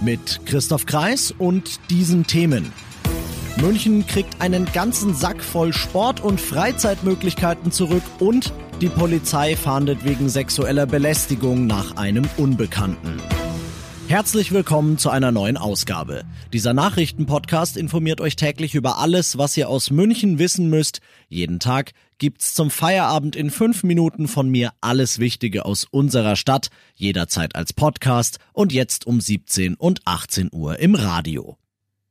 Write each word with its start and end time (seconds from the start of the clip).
Mit 0.00 0.40
Christoph 0.46 0.86
Kreis 0.86 1.32
und 1.36 1.80
diesen 1.90 2.26
Themen. 2.26 2.72
München 3.60 4.06
kriegt 4.06 4.40
einen 4.42 4.66
ganzen 4.72 5.14
Sack 5.14 5.42
voll 5.42 5.72
Sport- 5.72 6.20
und 6.20 6.40
Freizeitmöglichkeiten 6.40 7.72
zurück 7.72 8.02
und 8.18 8.52
die 8.82 8.88
Polizei 8.88 9.56
fahndet 9.56 10.04
wegen 10.04 10.28
sexueller 10.28 10.84
Belästigung 10.84 11.66
nach 11.66 11.96
einem 11.96 12.28
Unbekannten. 12.36 13.20
Herzlich 14.08 14.52
willkommen 14.52 14.98
zu 14.98 15.10
einer 15.10 15.32
neuen 15.32 15.56
Ausgabe. 15.56 16.22
Dieser 16.52 16.72
Nachrichtenpodcast 16.72 17.76
informiert 17.76 18.20
euch 18.20 18.36
täglich 18.36 18.76
über 18.76 18.98
alles, 18.98 19.36
was 19.36 19.56
ihr 19.56 19.68
aus 19.68 19.90
München 19.90 20.38
wissen 20.38 20.70
müsst. 20.70 21.00
Jeden 21.28 21.58
Tag 21.58 21.90
gibt's 22.18 22.54
zum 22.54 22.70
Feierabend 22.70 23.34
in 23.34 23.50
fünf 23.50 23.82
Minuten 23.82 24.28
von 24.28 24.48
mir 24.48 24.70
alles 24.80 25.18
Wichtige 25.18 25.64
aus 25.64 25.88
unserer 25.90 26.36
Stadt, 26.36 26.68
jederzeit 26.94 27.56
als 27.56 27.72
Podcast 27.72 28.38
und 28.52 28.72
jetzt 28.72 29.08
um 29.08 29.20
17 29.20 29.74
und 29.74 30.02
18 30.04 30.50
Uhr 30.52 30.78
im 30.78 30.94
Radio. 30.94 31.58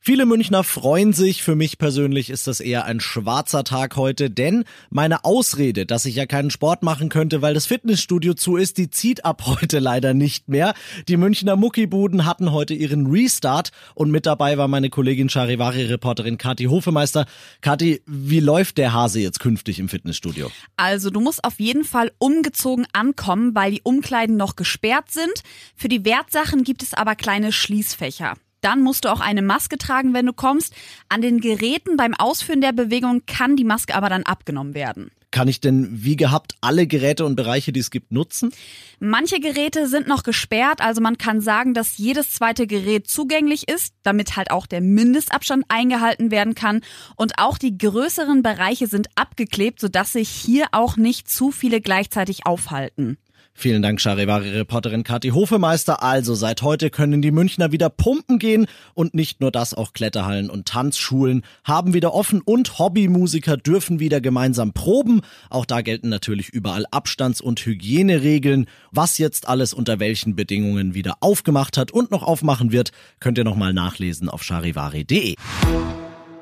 Viele 0.07 0.27
Münchner 0.27 0.63
freuen 0.63 1.13
sich. 1.13 1.41
Für 1.41 1.55
mich 1.55 1.79
persönlich 1.79 2.29
ist 2.29 2.45
das 2.45 2.59
eher 2.59 2.85
ein 2.85 2.99
schwarzer 2.99 3.63
Tag 3.63 3.95
heute, 3.95 4.29
denn 4.29 4.63
meine 4.91 5.25
Ausrede, 5.25 5.87
dass 5.87 6.05
ich 6.05 6.13
ja 6.13 6.27
keinen 6.27 6.51
Sport 6.51 6.83
machen 6.83 7.09
könnte, 7.09 7.41
weil 7.41 7.55
das 7.55 7.65
Fitnessstudio 7.65 8.35
zu 8.35 8.55
ist, 8.55 8.77
die 8.77 8.91
zieht 8.91 9.25
ab 9.25 9.41
heute 9.47 9.79
leider 9.79 10.13
nicht 10.13 10.47
mehr. 10.47 10.75
Die 11.07 11.17
Münchner 11.17 11.55
Muckibuden 11.55 12.25
hatten 12.27 12.51
heute 12.51 12.75
ihren 12.75 13.07
Restart 13.07 13.71
und 13.95 14.11
mit 14.11 14.27
dabei 14.27 14.59
war 14.59 14.67
meine 14.67 14.91
Kollegin 14.91 15.27
Charivari-Reporterin 15.27 16.37
Kathi 16.37 16.65
Hofemeister. 16.65 17.25
Kathi, 17.61 18.03
wie 18.05 18.41
läuft 18.41 18.77
der 18.77 18.93
Hase 18.93 19.21
jetzt 19.21 19.39
künftig 19.39 19.79
im 19.79 19.89
Fitnessstudio? 19.89 20.51
Also 20.77 21.09
du 21.09 21.19
musst 21.19 21.43
auf 21.43 21.59
jeden 21.59 21.83
Fall 21.83 22.11
umgezogen 22.19 22.85
ankommen, 22.93 23.55
weil 23.55 23.71
die 23.71 23.81
Umkleiden 23.81 24.37
noch 24.37 24.55
gesperrt 24.55 25.09
sind. 25.09 25.41
Für 25.75 25.87
die 25.87 26.05
Wertsachen 26.05 26.63
gibt 26.63 26.83
es 26.83 26.93
aber 26.93 27.15
kleine 27.15 27.51
Schließfächer. 27.51 28.35
Dann 28.65 28.81
musst 28.81 29.05
du 29.05 29.09
auch 29.09 29.19
eine 29.19 29.43
Maske 29.43 29.77
tragen, 29.77 30.15
wenn 30.15 30.25
du 30.25 30.33
kommst. 30.33 30.73
An 31.07 31.21
den 31.21 31.39
Geräten 31.39 31.97
beim 31.97 32.15
Ausführen 32.15 32.61
der 32.61 32.71
Bewegung 32.71 33.21
kann 33.27 33.55
die 33.55 33.63
Maske 33.63 33.93
aber 33.93 34.09
dann 34.09 34.23
abgenommen 34.23 34.73
werden. 34.73 35.11
Kann 35.29 35.47
ich 35.47 35.61
denn 35.61 35.87
wie 35.91 36.15
gehabt 36.15 36.55
alle 36.61 36.87
Geräte 36.87 37.25
und 37.25 37.35
Bereiche, 37.35 37.71
die 37.71 37.81
es 37.81 37.91
gibt, 37.91 38.11
nutzen? 38.11 38.51
Manche 38.99 39.39
Geräte 39.39 39.87
sind 39.87 40.07
noch 40.07 40.23
gesperrt, 40.23 40.81
also 40.81 40.99
man 40.99 41.19
kann 41.19 41.41
sagen, 41.41 41.75
dass 41.75 41.99
jedes 41.99 42.31
zweite 42.31 42.65
Gerät 42.65 43.07
zugänglich 43.07 43.67
ist, 43.67 43.93
damit 44.01 44.35
halt 44.35 44.49
auch 44.49 44.65
der 44.65 44.81
Mindestabstand 44.81 45.65
eingehalten 45.67 46.31
werden 46.31 46.55
kann. 46.55 46.81
Und 47.17 47.37
auch 47.37 47.59
die 47.59 47.77
größeren 47.77 48.41
Bereiche 48.41 48.87
sind 48.87 49.09
abgeklebt, 49.13 49.79
sodass 49.79 50.13
sich 50.13 50.29
hier 50.29 50.67
auch 50.71 50.97
nicht 50.97 51.29
zu 51.29 51.51
viele 51.51 51.81
gleichzeitig 51.81 52.47
aufhalten. 52.47 53.17
Vielen 53.57 53.81
Dank, 53.81 54.01
Charivari-Reporterin 54.01 55.05
Kathi 55.05 55.29
Hofemeister. 55.29 56.03
Also 56.03 56.35
seit 56.35 56.61
heute 56.61 56.89
können 56.89 57.21
die 57.21 57.31
Münchner 57.31 57.71
wieder 57.71 57.89
pumpen 57.89 58.37
gehen 58.37 58.67
und 58.93 59.13
nicht 59.13 59.39
nur 59.39 59.49
das, 59.49 59.73
auch 59.73 59.93
Kletterhallen 59.93 60.49
und 60.49 60.67
Tanzschulen 60.67 61.41
haben 61.63 61.93
wieder 61.93 62.13
offen 62.13 62.41
und 62.41 62.77
Hobbymusiker 62.77 63.55
dürfen 63.55 64.01
wieder 64.01 64.19
gemeinsam 64.19 64.73
proben. 64.73 65.21
Auch 65.49 65.65
da 65.65 65.79
gelten 65.81 66.09
natürlich 66.09 66.49
überall 66.49 66.85
Abstands- 66.91 67.39
und 67.39 67.65
Hygieneregeln. 67.65 68.67
Was 68.91 69.17
jetzt 69.17 69.47
alles 69.47 69.73
unter 69.73 70.01
welchen 70.01 70.35
Bedingungen 70.35 70.93
wieder 70.93 71.15
aufgemacht 71.21 71.77
hat 71.77 71.91
und 71.91 72.11
noch 72.11 72.23
aufmachen 72.23 72.73
wird, 72.73 72.91
könnt 73.21 73.37
ihr 73.37 73.45
nochmal 73.45 73.71
nachlesen 73.71 74.27
auf 74.27 74.43
charivari.de. 74.43 75.35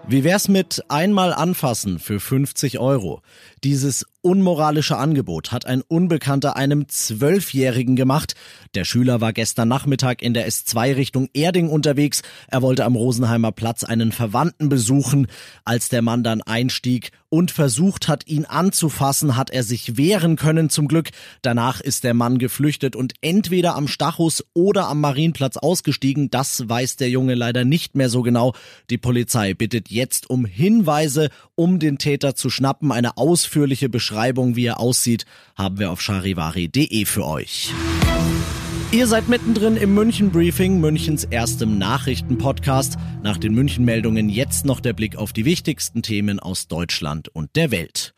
Wie 0.06 0.24
wär's 0.26 0.50
mit 0.50 0.84
einmal 0.90 1.32
anfassen 1.32 2.00
für 2.00 2.20
50 2.20 2.80
Euro? 2.80 3.22
Dieses 3.64 4.06
unmoralische 4.24 4.98
Angebot 4.98 5.52
hat 5.52 5.66
ein 5.66 5.82
Unbekannter 5.82 6.56
einem 6.56 6.88
Zwölfjährigen 6.88 7.96
gemacht. 7.96 8.36
Der 8.74 8.86
Schüler 8.86 9.22
war 9.22 9.34
gestern 9.34 9.68
Nachmittag 9.68 10.22
in 10.22 10.34
der 10.34 10.48
S2 10.48 10.96
Richtung 10.96 11.30
Erding 11.34 11.70
unterwegs. 11.70 12.24
Er 12.48 12.62
wollte 12.62 12.86
am 12.86 12.96
Rosenheimer 12.96 13.52
Platz 13.52 13.84
einen 13.84 14.12
Verwandten 14.12 14.70
besuchen. 14.70 15.28
Als 15.66 15.90
der 15.90 16.02
Mann 16.02 16.24
dann 16.24 16.42
einstieg 16.42 17.12
und 17.30 17.52
versucht 17.52 18.08
hat, 18.08 18.28
ihn 18.28 18.46
anzufassen, 18.46 19.36
hat 19.36 19.50
er 19.50 19.64
sich 19.64 19.98
wehren 19.98 20.38
können 20.38 20.70
zum 20.70 20.88
Glück. 20.88 21.10
Danach 21.42 21.82
ist 21.82 22.04
der 22.04 22.14
Mann 22.14 22.38
geflüchtet 22.38 22.96
und 22.96 23.14
entweder 23.22 23.76
am 23.76 23.88
Stachus 23.88 24.46
oder 24.54 24.88
am 24.88 25.02
Marienplatz 25.02 25.58
ausgestiegen. 25.58 26.30
Das 26.32 26.70
weiß 26.70 26.96
der 26.96 27.10
Junge 27.10 27.36
leider 27.36 27.66
nicht 27.66 27.96
mehr 27.96 28.10
so 28.10 28.22
genau. 28.22 28.54
Die 28.90 28.98
Polizei 28.98 29.54
bittet 29.54 29.90
jetzt 29.90 30.30
um 30.30 30.46
Hinweise, 30.46 31.30
um 31.56 31.80
den 31.80 31.98
Täter 31.98 32.36
zu 32.36 32.50
schnappen. 32.50 32.92
Eine 32.92 33.18
ausführliche 33.18 33.90
Beschreibung, 33.90 34.13
wie 34.56 34.66
er 34.66 34.80
aussieht, 34.80 35.26
haben 35.56 35.80
wir 35.80 35.92
auf 35.92 36.02
charivari.de 36.02 37.06
für 37.06 37.26
euch. 37.26 37.74
Ihr 38.94 39.08
seid 39.08 39.28
mittendrin 39.28 39.76
im 39.76 39.96
München 39.96 40.30
Briefing, 40.30 40.80
Münchens 40.80 41.24
erstem 41.24 41.80
Nachrichtenpodcast. 41.80 42.96
Nach 43.24 43.38
den 43.38 43.56
München 43.56 43.86
Meldungen 43.86 44.30
jetzt 44.30 44.66
noch 44.66 44.80
der 44.80 44.94
Blick 44.94 45.16
auf 45.16 45.34
die 45.34 45.46
wichtigsten 45.46 46.04
Themen 46.04 46.40
aus 46.40 46.68
Deutschland 46.68 47.28
und 47.28 47.56
der 47.56 47.72
Welt. 47.72 48.14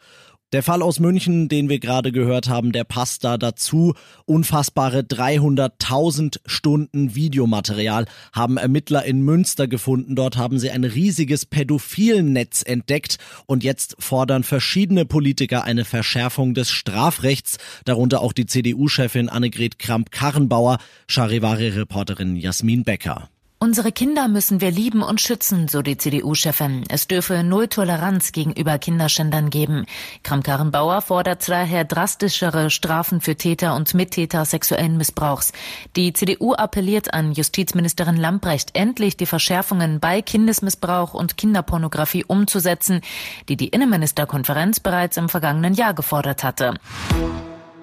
Der 0.53 0.63
Fall 0.63 0.83
aus 0.83 1.00
München, 1.00 1.50
den 1.50 1.69
wir 1.69 1.79
gerade 1.79 2.11
gehört 2.11 2.47
haben, 2.47 2.72
der 2.72 2.83
passt 2.83 3.23
da 3.23 3.38
dazu. 3.38 3.94
Unfassbare 4.25 5.00
300.000 5.00 6.39
Stunden 6.45 7.16
Videomaterial 7.16 8.06
haben 8.31 8.57
Ermittler 8.57 9.03
in 9.03 9.22
Münster 9.22 9.67
gefunden. 9.67 10.16
Dort 10.16 10.38
haben 10.38 10.59
sie 10.59 10.69
ein 10.69 10.83
riesiges 10.83 11.45
Pädophilennetz 11.45 12.63
entdeckt 12.66 13.17
und 13.47 13.63
jetzt 13.63 13.95
fordern 14.00 14.44
verschiedene 14.44 15.06
Politiker 15.06 15.63
eine 15.63 15.83
Verschärfung 15.83 16.53
des 16.53 16.69
Strafrechts, 16.69 17.57
darunter 17.83 18.22
auch 18.22 18.31
die 18.31 18.45
CDU-Chefin 18.45 19.29
Annegret 19.29 19.79
Kramp-Karrenbauer, 19.79 20.77
Charivari-Reporterin 21.07 22.35
Jasmin 22.35 22.83
Becker. 22.83 23.29
Unsere 23.66 23.92
Kinder 23.92 24.28
müssen 24.28 24.62
wir 24.62 24.70
lieben 24.70 25.02
und 25.02 25.20
schützen, 25.20 25.68
so 25.68 25.81
die 25.81 25.98
CDU-Chefin. 25.98 26.84
Es 26.88 27.08
dürfe 27.08 27.44
null 27.44 27.68
Toleranz 27.68 28.31
gegenüber 28.31 28.78
Kinderschändern 28.78 29.50
geben. 29.50 29.88
Kramp-Karrenbauer 30.22 31.02
fordert 31.02 31.50
daher 31.50 31.84
drastischere 31.84 32.70
Strafen 32.70 33.22
für 33.22 33.36
Täter 33.36 33.75
und 33.75 33.92
Mittäter 33.96 34.46
sexuellen 34.46 34.98
Missbrauchs. 34.98 35.52
Die 35.96 36.14
CDU 36.14 36.54
appelliert 36.54 37.16
an 37.16 37.31
Justizministerin 37.31 38.18
Lamprecht, 38.18 38.70
endlich 38.74 39.18
die 39.18 39.25
Verschärfungen 39.25 40.00
bei 40.00 40.22
Kindesmissbrauch 40.22 41.16
und 41.16 41.36
Kinderpornografie 41.36 42.24
umzusetzen, 42.24 43.02
die 43.50 43.58
die 43.58 43.70
Innenministerkonferenz 43.70 44.80
bereits 44.80 45.18
im 45.18 45.28
vergangenen 45.28 45.74
Jahr 45.74 45.96
gefordert 45.96 46.44
hatte. 46.44 46.75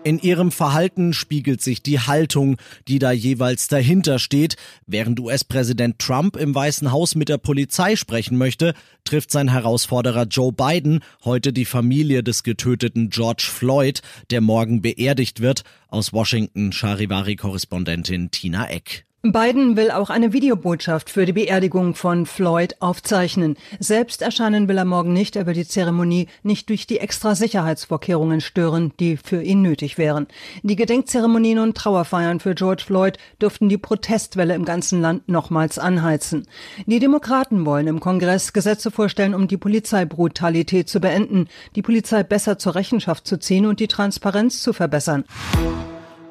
In 0.05 0.19
ihrem 0.19 0.51
Verhalten 0.51 1.13
spiegelt 1.13 1.63
sich 1.63 1.81
die 1.81 2.01
Haltung, 2.01 2.57
die 2.89 2.99
da 2.99 3.13
jeweils 3.13 3.69
dahinter 3.69 4.19
steht. 4.19 4.57
Während 4.85 5.21
US-Präsident 5.21 6.01
Trump 6.01 6.37
im 6.37 6.53
Weißen 6.55 6.91
Haus 6.91 7.15
mit 7.15 7.29
der 7.29 7.39
Polizei 7.39 7.95
sprechen 7.95 8.37
möchte, 8.37 8.75
trifft 9.05 9.31
sein 9.31 9.49
Herausforderer 9.49 10.25
Joe 10.25 10.53
Biden 10.53 11.05
heute 11.25 11.53
die 11.53 11.65
Familie 11.65 12.25
des 12.25 12.43
getöteten 12.43 13.11
George 13.11 13.47
Floyd, 13.49 14.03
der 14.31 14.41
morgen 14.41 14.83
beerdigt 14.83 15.41
wird. 15.41 15.63
Aus 15.87 16.13
Washington 16.13 16.73
Charivari-Korrespondentin 16.73 18.33
Tina 18.33 18.69
Eck. 18.71 19.05
Biden 19.25 19.77
will 19.77 19.93
auch 19.93 20.11
eine 20.11 20.33
Videobotschaft 20.33 21.09
für 21.09 21.27
die 21.27 21.33
Beerdigung 21.33 21.95
von 21.95 22.27
Floyd 22.27 22.75
aufzeichnen. 22.81 23.57
Selbst 23.79 24.21
erscheinen 24.21 24.67
will 24.67 24.77
er 24.77 24.85
morgen 24.85 25.13
nicht. 25.13 25.37
Er 25.37 25.47
will 25.47 25.55
die 25.55 25.65
Zeremonie 25.65 26.27
nicht 26.43 26.69
durch 26.71 26.89
die 26.89 26.99
extra 26.99 27.37
Sicherheitsvorkehrungen 27.37 28.41
stören, 28.41 28.93
die 28.99 29.17
für 29.17 29.41
ihn 29.41 29.63
nötig 29.63 29.97
wären. 29.97 30.27
Die 30.65 30.75
Gedenkzeremonien 30.75 31.61
und 31.61 31.77
Trauerfeiern 31.77 32.41
für 32.41 32.57
George 32.57 32.83
Floyd 32.85 33.17
dürften 33.41 33.69
die 33.69 33.79
Protestwelle 33.79 34.57
im 34.57 34.65
ganzen 34.65 35.01
Land 35.01 35.29
nochmals 35.29 35.79
anheizen. 35.79 36.49
Die 36.87 36.99
Demokraten 36.99 37.65
wollen 37.65 37.87
im 37.87 38.01
Kongress 38.01 38.53
Gesetze 38.53 38.91
vorstellen, 38.91 39.35
um 39.37 39.47
die 39.47 39.57
Polizeibrutalität 39.57 40.89
zu 40.89 40.99
beenden, 40.99 41.47
die 41.77 41.83
Polizei 41.83 42.25
besser 42.25 42.59
zur 42.59 42.75
Rechenschaft 42.75 43.25
zu 43.29 43.39
ziehen 43.39 43.67
und 43.67 43.79
die 43.79 43.87
Transparenz 43.87 44.63
zu 44.63 44.73
verbessern. 44.73 45.23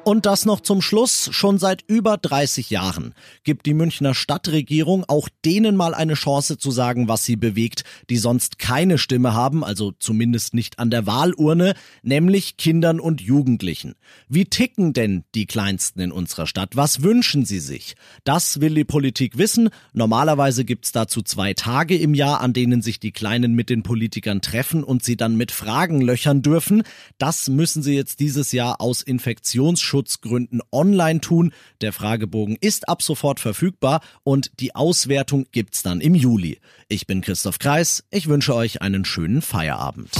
Und 0.04 0.26
das 0.26 0.46
noch 0.46 0.60
zum 0.60 0.82
Schluss. 0.82 1.28
Schon 1.30 1.58
seit 1.58 1.84
über 1.86 2.16
30 2.16 2.70
Jahren 2.70 3.14
gibt 3.44 3.66
die 3.66 3.74
Münchner 3.74 4.14
Stadtregierung 4.14 5.04
auch 5.06 5.28
denen 5.44 5.76
mal 5.76 5.94
eine 5.94 6.14
Chance 6.14 6.58
zu 6.58 6.72
sagen, 6.72 7.06
was 7.06 7.24
sie 7.24 7.36
bewegt, 7.36 7.84
die 8.10 8.16
sonst 8.16 8.58
keine 8.58 8.98
Stimme 8.98 9.32
haben, 9.32 9.62
also 9.62 9.92
zumindest 9.92 10.54
nicht 10.54 10.80
an 10.80 10.90
der 10.90 11.06
Wahlurne, 11.06 11.74
nämlich 12.02 12.56
Kindern 12.56 12.98
und 12.98 13.20
Jugendlichen. 13.20 13.94
Wie 14.28 14.44
ticken 14.44 14.92
denn 14.92 15.22
die 15.36 15.46
Kleinsten 15.46 16.00
in 16.00 16.10
unserer 16.10 16.48
Stadt? 16.48 16.74
Was 16.74 17.02
wünschen 17.02 17.44
sie 17.44 17.60
sich? 17.60 17.94
Das 18.24 18.60
will 18.60 18.74
die 18.74 18.84
Politik 18.84 19.38
wissen. 19.38 19.70
Normalerweise 19.92 20.64
gibt's 20.64 20.90
dazu 20.90 21.22
zwei 21.22 21.54
Tage 21.54 21.96
im 21.96 22.14
Jahr, 22.14 22.40
an 22.40 22.52
denen 22.52 22.82
sich 22.82 22.98
die 22.98 23.12
Kleinen 23.12 23.54
mit 23.54 23.70
den 23.70 23.84
Politikern 23.84 24.40
treffen 24.40 24.82
und 24.82 25.04
sie 25.04 25.16
dann 25.16 25.36
mit 25.36 25.52
Fragen 25.52 26.00
löchern 26.00 26.42
dürfen. 26.42 26.82
Das 27.18 27.48
müssen 27.48 27.84
sie 27.84 27.94
jetzt 27.94 28.18
dieses 28.18 28.50
Jahr 28.50 28.80
aus 28.80 29.02
Infektionsschutz 29.02 29.91
Datenschutzgründen 29.92 30.60
online 30.72 31.20
tun. 31.20 31.52
Der 31.80 31.92
Fragebogen 31.92 32.56
ist 32.60 32.88
ab 32.88 33.02
sofort 33.02 33.40
verfügbar 33.40 34.00
und 34.24 34.50
die 34.60 34.74
Auswertung 34.74 35.46
gibt's 35.52 35.82
dann 35.82 36.00
im 36.00 36.14
Juli. 36.14 36.58
Ich 36.88 37.06
bin 37.06 37.20
Christoph 37.20 37.58
Kreis. 37.58 38.04
Ich 38.10 38.28
wünsche 38.28 38.54
euch 38.54 38.82
einen 38.82 39.04
schönen 39.04 39.42
Feierabend. 39.42 40.10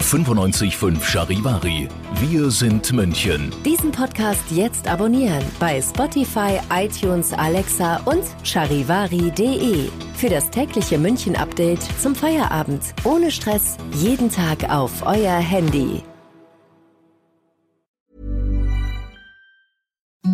95.5 0.00 1.04
Charivari. 1.04 1.88
Wir 2.20 2.50
sind 2.50 2.92
München. 2.92 3.52
Diesen 3.64 3.92
Podcast 3.92 4.42
jetzt 4.50 4.88
abonnieren 4.88 5.44
bei 5.60 5.80
Spotify, 5.80 6.58
iTunes, 6.74 7.32
Alexa 7.32 7.98
und 8.04 8.24
charivari.de. 8.42 9.88
Für 10.16 10.28
das 10.28 10.50
tägliche 10.50 10.98
München-Update 10.98 11.82
zum 12.00 12.14
Feierabend. 12.14 12.82
Ohne 13.04 13.30
Stress. 13.30 13.76
Jeden 13.94 14.28
Tag 14.28 14.68
auf 14.68 15.06
euer 15.06 15.38
Handy. 15.38 16.02